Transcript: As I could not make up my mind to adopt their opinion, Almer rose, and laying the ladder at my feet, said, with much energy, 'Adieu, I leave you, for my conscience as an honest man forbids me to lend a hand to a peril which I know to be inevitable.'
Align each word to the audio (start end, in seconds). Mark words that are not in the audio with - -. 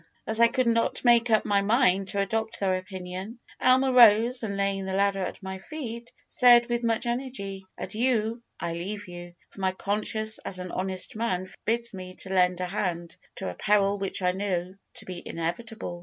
As 0.25 0.39
I 0.39 0.47
could 0.47 0.65
not 0.65 1.05
make 1.05 1.29
up 1.29 1.45
my 1.45 1.61
mind 1.61 2.07
to 2.09 2.19
adopt 2.21 2.59
their 2.59 2.75
opinion, 2.77 3.37
Almer 3.61 3.93
rose, 3.93 4.41
and 4.41 4.57
laying 4.57 4.85
the 4.87 4.95
ladder 4.95 5.21
at 5.23 5.43
my 5.43 5.59
feet, 5.59 6.11
said, 6.27 6.65
with 6.69 6.83
much 6.83 7.05
energy, 7.05 7.67
'Adieu, 7.77 8.41
I 8.59 8.73
leave 8.73 9.07
you, 9.07 9.35
for 9.51 9.61
my 9.61 9.73
conscience 9.73 10.39
as 10.39 10.57
an 10.57 10.71
honest 10.71 11.15
man 11.15 11.45
forbids 11.45 11.93
me 11.93 12.15
to 12.21 12.29
lend 12.33 12.59
a 12.61 12.65
hand 12.65 13.15
to 13.35 13.49
a 13.49 13.53
peril 13.53 13.99
which 13.99 14.23
I 14.23 14.31
know 14.31 14.73
to 14.95 15.05
be 15.05 15.21
inevitable.' 15.23 15.99